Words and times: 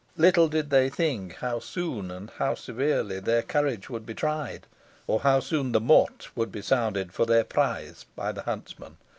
Little 0.17 0.47
did 0.47 0.71
they 0.71 0.89
think 0.89 1.33
how 1.35 1.59
soon 1.59 2.09
and 2.09 2.31
severely 2.57 3.19
their 3.19 3.43
courage 3.43 3.87
would 3.87 4.03
be 4.03 4.15
tried, 4.15 4.65
or 5.05 5.19
how 5.19 5.39
soon 5.41 5.73
the 5.73 5.79
mort 5.79 6.29
would 6.35 6.51
be 6.51 6.63
sounded 6.63 7.13
for 7.13 7.27
their 7.27 7.43
pryse 7.43 8.03
by 8.15 8.31
the 8.31 8.41
huntsman. 8.41 8.97